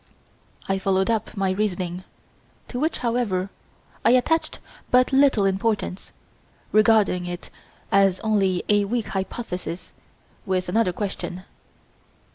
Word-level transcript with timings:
I 0.67 0.79
followed 0.79 1.11
up 1.11 1.37
my 1.37 1.51
reasoning, 1.51 2.03
to 2.69 2.79
which, 2.79 2.97
however, 3.05 3.51
I 4.03 4.13
attached 4.13 4.57
but 4.89 5.13
little 5.13 5.45
importance, 5.45 6.11
regarding 6.71 7.27
it 7.27 7.51
as 7.91 8.19
only 8.21 8.63
a 8.67 8.85
weak 8.85 9.09
hypothesis, 9.09 9.93
with 10.43 10.67
another 10.67 10.91
question. 10.91 11.43